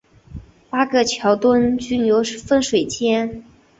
[0.71, 3.43] 八个桥墩均有分水尖。